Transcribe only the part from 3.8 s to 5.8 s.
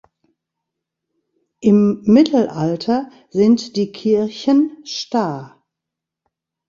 Kirchen Sta.